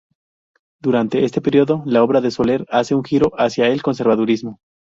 Durante 0.81 1.25
este 1.25 1.41
periodo, 1.41 1.83
la 1.85 2.01
obra 2.03 2.21
de 2.21 2.31
Soler 2.31 2.65
hace 2.71 2.95
un 2.95 3.03
giro 3.03 3.33
hacia 3.37 3.67
el 3.67 3.83
conservadurismo. 3.83 4.57